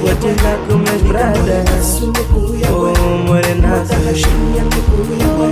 Vou 0.00 0.14
te 0.16 0.32
dar 0.40 0.56
com 0.68 0.78
minhas 0.78 1.02
bradas 1.02 2.00
me 2.00 2.12
Oh, 2.70 2.92
Uma 2.92 3.24
morenaça 3.24 3.94
tarraxinha 3.96 4.62
me 4.62 4.80
cuia, 4.86 5.26
bué 5.34 5.50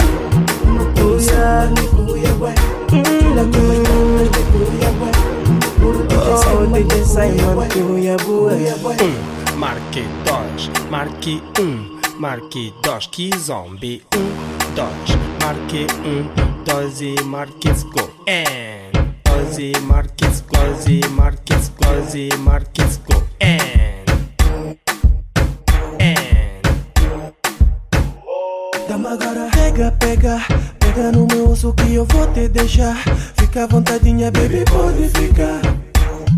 Cuia 0.94 1.66
me 1.66 1.82
cuia, 1.88 2.32
bué 2.34 2.54
Chila 2.88 3.44
com 3.50 3.64
as 3.72 3.78
portas 3.78 4.30
me 4.30 4.44
cuia, 4.52 4.90
DJ 5.50 6.30
Oh, 6.54 6.68
me 6.68 6.82
DJ 6.84 7.04
Simon, 7.04 7.66
cuia, 7.72 8.16
bué 8.18 8.96
Marque 9.56 10.04
dois, 10.24 10.70
marque 10.88 11.42
um, 11.60 11.98
marque 12.18 12.72
dois, 12.82 13.06
que 13.08 13.30
zombie. 13.36 14.02
Um, 14.14 14.74
dois, 14.74 15.31
marque 15.42 15.86
um, 16.04 16.64
dois 16.64 17.00
e 17.00 17.14
marques 17.24 17.82
go. 17.82 18.10
And 18.28 18.92
dois 19.24 19.58
e 19.58 19.72
marques, 19.80 20.42
dois 20.52 20.86
e 20.86 21.00
marques, 21.10 21.72
dois 21.80 22.14
e 22.14 22.28
marques 22.38 23.00
go. 23.06 23.22
And 23.40 24.04
and 26.00 26.62
Dama 28.88 29.12
agora 29.12 29.52
Pega, 29.72 29.90
pega, 29.92 30.38
pega 30.78 31.12
no 31.12 31.26
meu 31.26 31.50
osso 31.50 31.72
que 31.72 31.94
eu 31.94 32.04
vou 32.04 32.26
te 32.34 32.46
deixar 32.46 32.94
Fica 33.38 33.64
à 33.64 33.66
vontadinha, 33.66 34.30
baby, 34.30 34.64
pode 34.70 35.08
ficar 35.08 35.62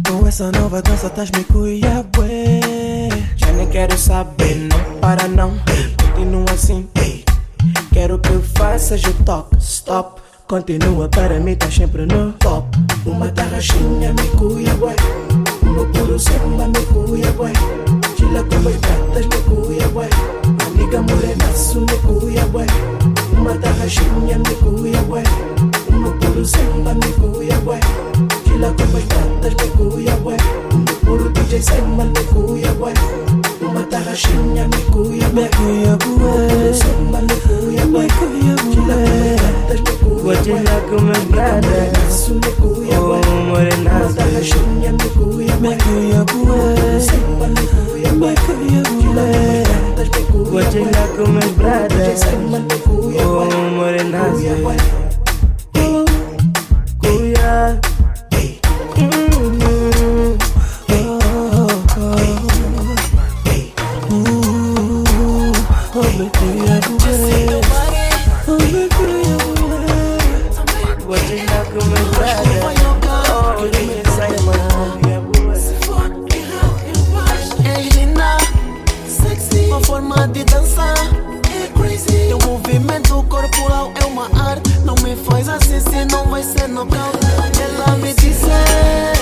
Com 0.08 0.24
essa 0.24 0.52
nova 0.52 0.80
dança 0.80 1.08
estás 1.08 1.32
me 1.32 1.42
cuia, 1.42 2.06
bué 2.14 2.60
Já 3.34 3.52
nem 3.54 3.66
quero 3.66 3.98
saber, 3.98 4.54
não 4.54 5.00
para 5.00 5.26
não 5.26 5.58
Continua 5.98 6.52
assim, 6.52 6.88
ei. 6.94 7.23
Quero 7.92 8.18
que 8.18 8.38
faças 8.58 9.02
o 9.04 9.12
toque, 9.24 9.56
stop. 9.58 10.20
Continua 10.46 11.08
para 11.08 11.40
mim, 11.40 11.54
tá 11.54 11.70
sempre 11.70 12.04
no 12.06 12.32
top. 12.34 12.76
Uma 13.06 13.28
tarraxinha 13.28 14.12
me 14.12 14.28
cuia, 14.36 14.74
No 15.62 15.86
puro 15.86 16.18
samba 16.18 16.68
me 16.68 16.86
cuia, 16.86 17.32
bué 17.32 17.52
Chila 18.16 18.44
com 18.44 18.68
as 18.68 18.76
pratas 18.76 19.26
me 19.26 19.42
cuia, 19.42 19.88
bué 19.88 20.08
Amiga 20.66 21.02
morenaço 21.02 21.80
me 21.80 21.98
cuia, 21.98 22.46
bué 22.46 22.66
Uma 23.36 23.54
tarraxinha 23.54 24.38
me 24.38 24.54
cuia, 24.56 25.02
No 25.90 26.12
puro 26.18 26.44
samba 26.44 26.94
me 26.94 27.12
cuia, 27.14 27.58
bué 27.60 27.80
Chila 28.44 28.72
com 28.74 28.96
as 28.96 29.04
pratas 29.04 29.54
me 29.54 29.70
cuia, 29.90 30.16
bué 30.16 30.36
No 31.04 31.10
puro 31.18 31.28
DJ 31.28 31.60
Simon 31.60 32.12
me 32.12 32.22
cuia, 32.32 32.72
bué 32.72 32.94
Uma 33.60 33.82
tarraxinha 33.82 34.66
me 34.68 34.78
cuia, 34.90 35.28
bué 35.28 35.42
Me 35.42 35.50
cuia, 35.50 35.90
No 35.90 35.98
puro 35.98 36.32
bué 36.32 36.72
samba 36.72 37.20
me 37.20 37.34
cuia, 37.34 37.84
bué 37.84 38.06
Me 38.06 38.08
cuia, 38.08 38.56
Chila 38.64 38.94
com 38.96 39.04
as 39.04 39.04
bué 39.04 39.34
pratas 39.34 39.80
me 39.80 39.92
cuia, 40.00 40.22
Vou 40.22 40.34
te 40.42 40.52
dar 40.62 40.80
com 40.88 41.02
minhas 41.02 41.24
bradas 41.24 41.74
Morenaço 42.08 42.34
me 42.34 42.50
cuia, 42.52 42.98
bué 43.00 43.20
Oh, 43.20 43.20
Uma 43.20 43.40
morenaça 43.48 44.14
tarraxinha 44.14 44.92
me 44.92 45.08
cuia, 45.10 45.56
Me 45.56 45.76
bué 45.76 45.76
cuia, 56.98 57.80
movimento, 82.74 83.22
corporal 83.28 83.92
é 84.00 84.04
uma 84.04 84.24
arte. 84.48 84.78
Não 84.80 84.94
me 84.96 85.14
faz 85.16 85.48
assim, 85.48 85.80
se 85.80 86.04
não 86.06 86.26
vai 86.26 86.42
ser 86.42 86.68
nocaute. 86.68 87.18
Ela 87.60 87.96
me 87.96 88.12
disse. 88.14 89.13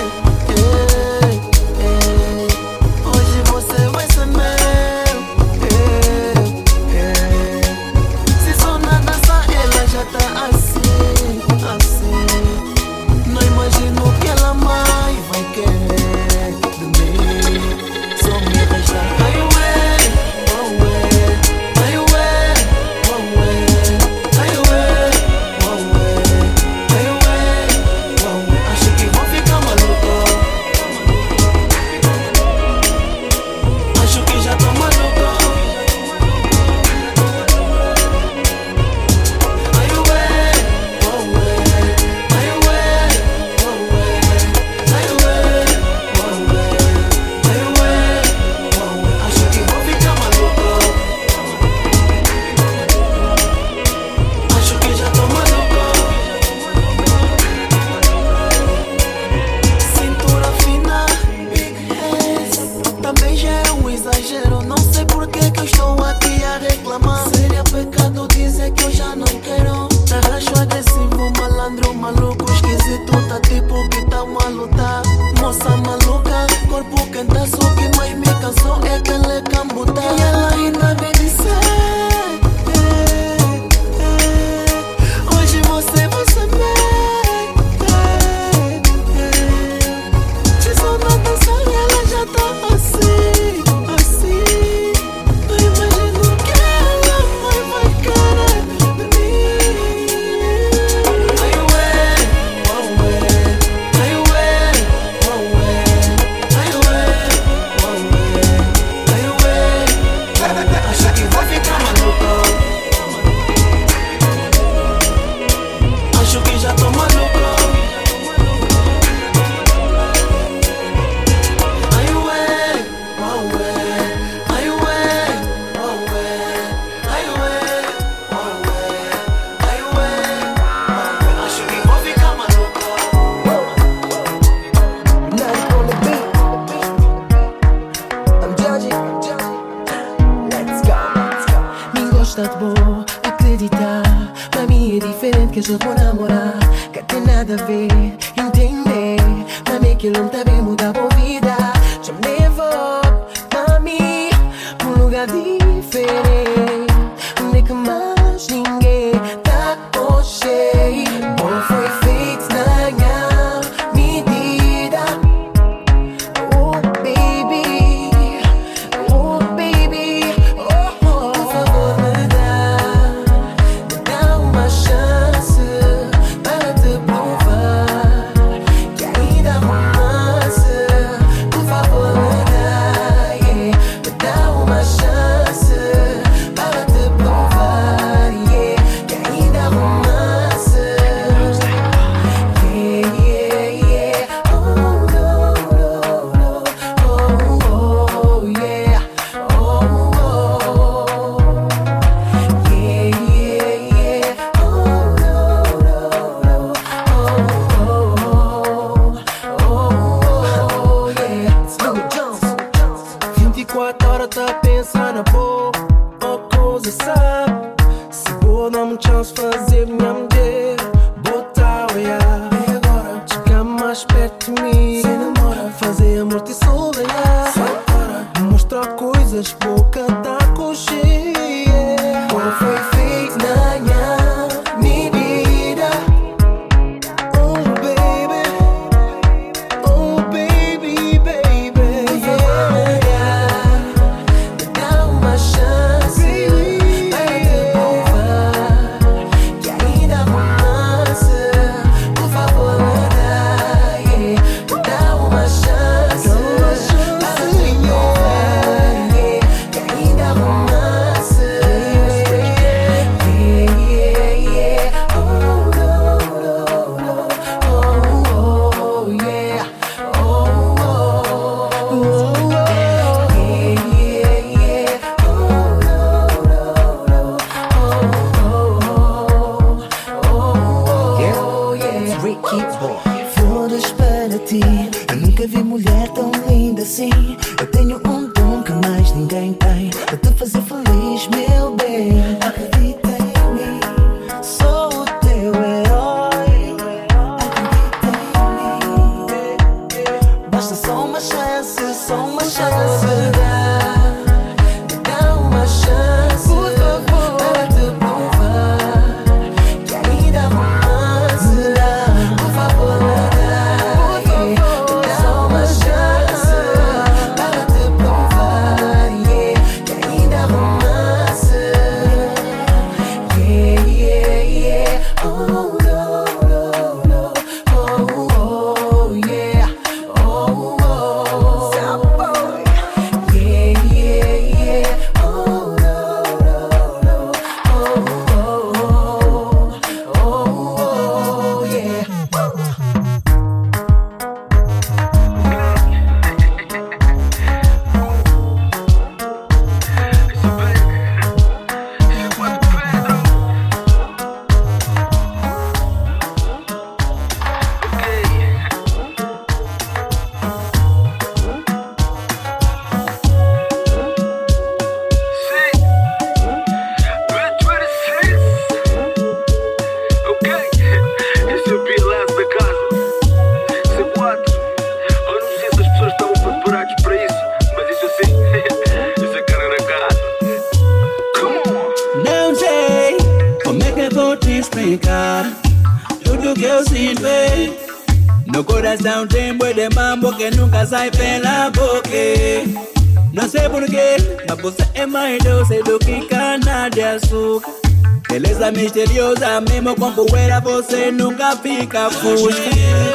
Fica 401.83 402.09
fusca. 402.11 403.12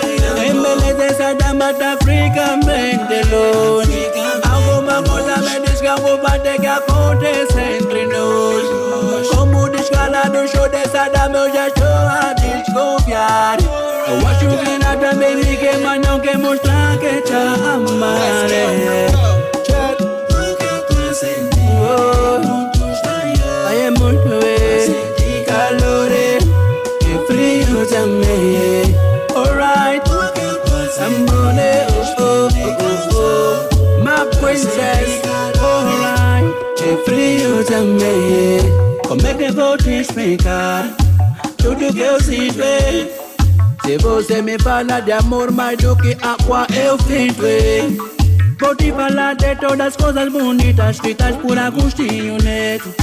As 49.88 49.96
coisas 49.96 50.30
bonitas 50.30 51.00
feitas 51.00 51.34
por 51.38 51.58
Agostinho 51.58 52.38
Neto. 52.44 52.94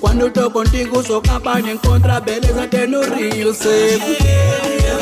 Quando 0.00 0.28
tô 0.32 0.50
contigo, 0.50 1.00
sou 1.00 1.22
capaz 1.22 1.62
de 1.62 1.70
encontrar 1.70 2.20
beleza 2.20 2.64
até 2.64 2.88
no 2.88 3.02
Rio 3.02 3.54
Seco. 3.54 4.04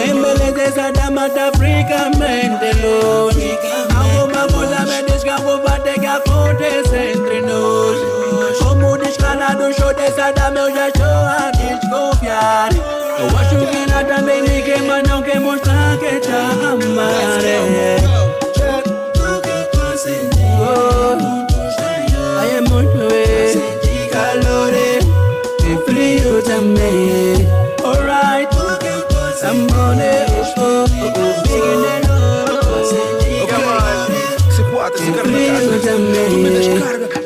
Em 0.04 0.12
beleza, 0.12 0.60
essa 0.60 0.92
dama 0.92 1.30
tá 1.30 1.50
fricamente 1.56 2.76
longe. 2.82 3.58
Alguma 3.96 4.46
coisa 4.46 4.80
me 4.84 5.10
diz 5.10 5.22
que 5.22 5.30
algo 5.30 5.62
vai 5.66 5.80
ter 5.80 5.98
que 5.98 6.06
acontecer 6.06 7.16
entre 7.16 7.40
nós. 7.40 8.58
Como 8.58 8.98
descala 8.98 9.54
do 9.54 9.72
show 9.72 9.94
dessa 9.94 10.32
dama, 10.32 10.58
eu 10.58 10.74
já 10.74 10.88
estou 10.88 11.06
a 11.06 11.50
desconfiar. 11.50 12.68
Eu 12.74 13.38
acho 13.38 13.56
que 13.70 13.90
nada 13.90 14.20
me 14.20 14.42
me 14.42 14.62
queima, 14.62 15.02
não 15.02 15.22
quer 15.22 15.40
mostrar 15.40 15.96
que 15.98 16.20
te 16.20 16.28
amaré. 16.28 18.21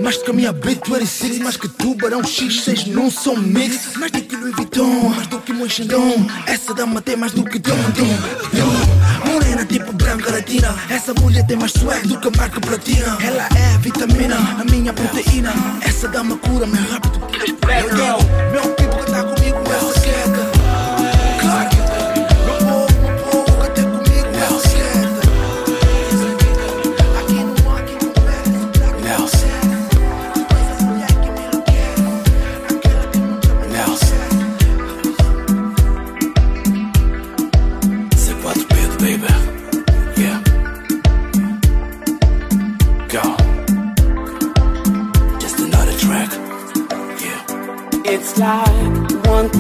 Mais 0.01 0.17
do 0.19 0.25
que 0.25 0.31
a 0.31 0.35
minha 0.35 0.53
beat, 0.53 0.81
26 0.89 1.39
Mais 1.39 1.57
que 1.57 1.69
tubarão 1.69 2.23
X6 2.23 2.89
não 2.89 3.11
são 3.11 3.37
mix. 3.37 3.97
Mais 3.97 4.13
do 4.13 4.21
que 4.23 4.37
Louis 4.37 4.55
Vuitton 4.55 5.09
Mais 5.11 5.27
do 5.27 5.39
que 5.41 5.53
Moichandon 5.53 6.27
Essa 6.47 6.75
dama 6.75 7.01
tem 7.01 7.17
mais 7.17 7.33
do 7.33 7.45
que 7.45 7.59
dom, 7.59 7.75
dom, 7.75 8.07
dom 8.53 9.33
Morena 9.33 9.65
tipo 9.65 9.93
branca 9.93 10.31
latina. 10.31 10.75
Essa 10.89 11.13
mulher 11.15 11.47
tem 11.47 11.57
mais 11.57 11.73
swag 11.73 12.07
do 12.07 12.19
que 12.19 12.29
a 12.29 12.31
marca 12.37 12.61
platina. 12.61 13.19
Ela 13.21 13.49
é 13.57 13.75
a 13.75 13.79
vitamina, 13.79 14.37
a 14.37 14.65
minha 14.65 14.93
proteína. 14.93 15.53
Essa 15.83 16.09
dama 16.09 16.37
cura-me 16.37 16.79
rápido 16.79 17.19
que 17.27 17.37
aspirina 17.37 18.17
Meu 18.53 18.86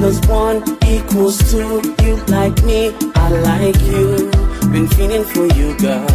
plus 0.07 0.29
one 0.29 0.63
equals 0.87 1.39
two. 1.51 1.83
You 2.05 2.15
like 2.29 2.63
me, 2.63 2.95
I 3.17 3.29
like 3.51 3.81
you. 3.91 4.31
Been 4.71 4.87
feeling 4.87 5.25
for 5.25 5.47
you, 5.59 5.77
girl. 5.79 6.07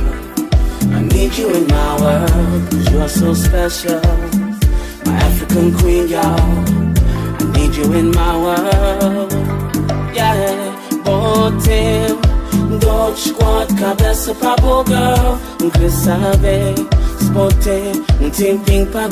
I 0.97 1.01
need 1.13 1.31
you 1.37 1.53
in 1.53 1.67
my 1.67 1.91
world, 2.01 2.61
cause 2.69 2.91
you're 2.91 3.09
so 3.09 3.33
special. 3.33 4.01
My 5.05 5.15
African 5.27 5.73
queen, 5.79 6.07
y'all. 6.07 6.63
I 7.39 7.43
need 7.55 7.75
you 7.75 7.91
in 7.99 8.11
my 8.11 8.33
world. 8.43 9.31
Yeah, 10.15 10.71
botem. 11.03 12.17
Dois, 12.79 13.31
quatro, 13.31 13.75
cabeça 13.75 14.33
pra 14.35 14.55
boa, 14.55 14.85
girl. 14.85 15.37
Não 15.59 15.69
quer 15.69 15.91
saber. 15.91 16.75
Spotem, 17.19 17.91
um 18.21 18.29
tempinho 18.29 18.87
pra 18.87 19.07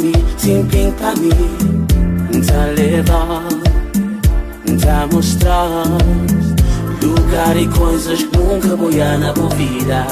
tá 4.79 5.07
mostrar 5.11 5.67
lugar 7.01 7.57
e 7.57 7.67
coisas 7.67 8.23
que 8.23 8.37
nunca 8.37 8.75
vou 8.75 8.91
ir 8.91 9.17
na 9.19 9.31
vida. 9.55 10.07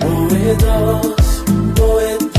Boedos, 0.00 1.44
boedos, 1.76 2.30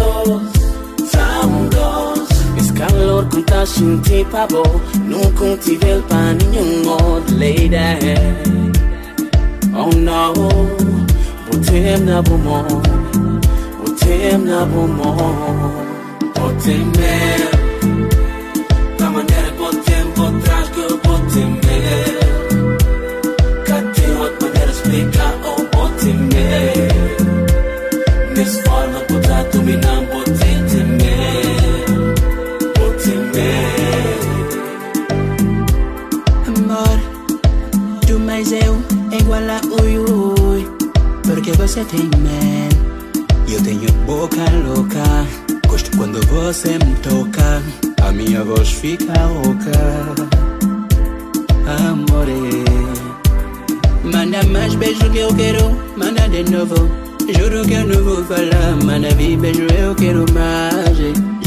tão 1.11 1.67
doce. 1.69 2.33
Esse 2.57 2.73
calor 2.73 3.25
que 3.27 3.41
tá 3.43 3.65
sentindo 3.65 4.25
pra 4.29 4.47
bom, 4.47 4.81
nunca 5.05 5.57
tive 5.57 6.01
pra 6.07 6.33
nenhum 6.33 6.89
outro 6.89 7.35
lady. 7.37 7.75
Oh 9.75 9.89
no, 9.95 10.33
botem 11.51 11.97
na 11.99 12.21
bumon, 12.21 12.67
botem 13.79 14.37
na 14.37 14.65
bumon, 14.65 15.71
botem 16.35 16.85
mesmo. 16.97 17.52
Amore. 52.23 52.63
Manda 54.03 54.43
mais 54.43 54.75
beijo 54.75 55.09
que 55.11 55.19
eu 55.19 55.33
quero 55.35 55.71
Manda 55.97 56.27
de 56.29 56.49
novo. 56.49 56.89
Juro 57.37 57.65
que 57.65 57.73
eu 57.73 57.85
não 57.87 58.03
vou 58.03 58.23
falar 58.25 58.75
Manda 58.83 59.09
vir 59.15 59.37
beijo 59.37 59.63
eu 59.77 59.95
quero 59.95 60.25
mais. 60.33 60.97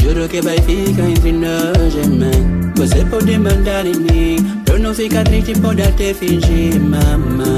Juro 0.01 0.27
que 0.27 0.41
vai 0.41 0.57
ficar 0.61 1.09
entre 1.09 1.31
nós, 1.31 1.95
man 2.07 2.73
Você 2.75 3.03
pode 3.05 3.37
mandar 3.37 3.85
em 3.85 3.95
mim 3.95 4.63
eu 4.71 4.79
não 4.79 4.93
ficar 4.93 5.23
triste, 5.23 5.59
pode 5.59 5.81
até 5.81 6.13
fingir, 6.13 6.79
mama 6.79 7.57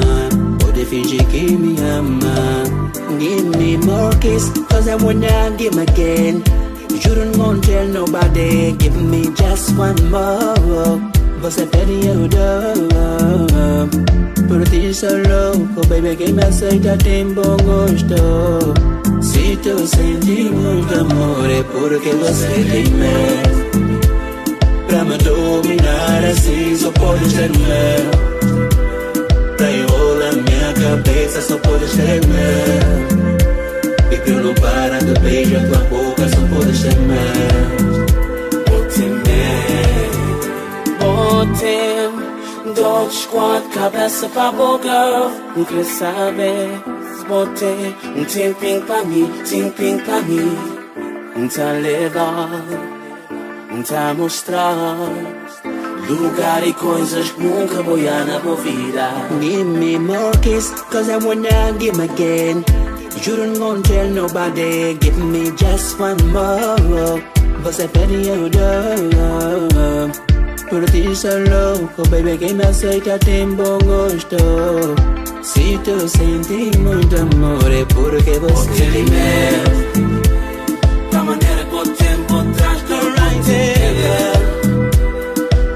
Pode 0.60 0.86
fingir 0.86 1.26
que 1.26 1.52
me 1.52 1.76
ama. 1.82 2.64
Give 3.20 3.58
me 3.58 3.78
more 3.78 4.16
kiss 4.20 4.50
Cause 4.70 4.88
I 4.88 4.96
wanna 4.96 5.52
give 5.58 5.78
again. 5.78 6.42
Juro 7.02 7.26
não 7.26 7.46
won't 7.46 7.68
tell 7.68 7.88
nobody 7.88 8.72
Give 8.78 8.96
me 8.96 9.24
just 9.36 9.76
one 9.78 10.10
more 10.10 11.19
Você 11.42 11.66
pede 11.66 12.08
eu 12.08 12.28
dou. 12.28 12.90
Por 14.48 14.68
ti 14.70 14.94
sou 14.94 15.10
louco 15.10 15.88
Baby, 15.88 16.16
quem 16.16 16.34
me 16.34 16.44
aceita 16.44 16.98
tem 16.98 17.34
bom 17.34 17.56
gosto. 17.64 18.74
Se 19.22 19.56
te 19.58 19.64
Se 19.64 19.70
eu 19.70 19.88
senti 19.88 20.50
muito 20.50 20.94
amor 20.94 21.50
é 21.50 21.64
porque 21.64 22.10
você 22.10 22.48
tem 22.72 22.88
medo. 22.94 23.60
Pra 24.90 25.06
me 25.06 25.18
dominar 25.20 26.26
assim 26.26 26.76
só 26.76 26.92
pode 26.92 27.30
ser 27.30 27.52
meu 27.52 28.10
Pra 29.56 29.72
enrolar 29.72 30.34
minha 30.34 30.74
cabeça 30.74 31.42
só 31.42 31.58
pode 31.60 31.88
ser 31.88 32.20
meu 32.26 34.12
E 34.12 34.18
que 34.18 34.32
eu 34.32 34.44
não 34.44 34.56
para 34.56 34.98
de 34.98 35.20
beijar 35.20 35.62
tua 35.68 35.78
boca 35.84 36.28
só 36.28 36.56
pode 36.56 36.76
ser 36.76 36.96
meu 37.02 38.09
Botem 41.40 42.74
dois, 42.76 43.26
quatro, 43.28 43.70
cabeça 43.70 44.28
pra 44.28 44.52
boca 44.52 45.32
Não 45.56 45.64
quer 45.64 45.86
saber 45.86 46.68
Botem 47.30 47.96
um 48.14 48.26
tempinho 48.26 48.82
pra 48.82 49.06
mim, 49.06 49.32
tempinho 49.50 50.04
pra 50.04 50.20
mim 50.20 50.58
Um 51.38 51.48
tá 51.48 51.72
legal, 51.72 52.50
um 53.72 53.82
tá 53.84 54.14
mostrar 54.16 54.98
Lugar 56.10 56.68
e 56.68 56.74
coisas 56.74 57.32
que 57.32 57.42
nunca 57.42 57.84
vou 57.84 57.98
ir 57.98 58.12
na 58.12 58.38
minha 58.40 58.56
vida 58.56 59.10
Give 59.40 59.64
me 59.64 59.98
more 59.98 60.38
kiss, 60.42 60.74
cause 60.92 61.10
I 61.10 61.20
wanna 61.26 61.72
give 61.80 62.02
again. 62.02 62.66
You 63.26 63.38
don't 63.38 63.58
gonna 63.58 63.82
tell 63.82 64.10
nobody, 64.10 64.94
give 64.96 65.18
me 65.18 65.52
just 65.52 65.98
one 66.02 66.22
more. 66.34 67.24
Você 67.64 67.88
pede 67.88 68.28
eu 68.28 68.50
dou. 68.50 70.29
Por 70.70 70.86
ti 70.92 71.16
sou 71.16 71.32
louco, 71.50 72.08
baby, 72.10 72.38
quem 72.38 72.54
me 72.54 72.64
aceita 72.64 73.18
tem 73.18 73.50
bom 73.56 73.80
gosto. 73.80 74.38
Se 75.42 75.80
tu 75.84 76.08
sente 76.08 76.78
muito 76.78 77.16
amor, 77.16 77.72
é 77.72 77.84
porque 77.86 78.38
você 78.40 78.86
tem 78.92 79.06
medo. 79.06 80.22
Da 81.12 81.24
maneira 81.24 81.64
que 81.66 81.76
o 81.76 81.84
tempo 81.84 82.44
traz 82.56 82.82
do 82.84 82.96
right 82.96 83.40
together 83.40 84.32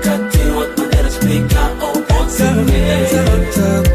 Que 0.03 0.37
tem 0.37 0.51
outra 0.53 0.83
maneira 0.83 1.09
de 1.09 1.15
explicar 1.15 1.71
ou 1.81 2.01
pode 2.03 2.31
ser 2.31 3.92